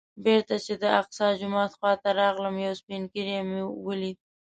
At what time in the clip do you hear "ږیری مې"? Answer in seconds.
3.11-3.61